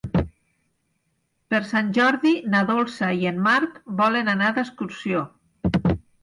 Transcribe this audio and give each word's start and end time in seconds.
Per 1.53 1.59
Sant 1.71 1.91
Jordi 1.97 2.31
na 2.53 2.61
Dolça 2.69 3.11
i 3.19 3.29
en 3.33 3.37
Marc 3.49 3.77
volen 4.01 4.33
anar 4.35 4.49
d'excursió. 4.57 5.23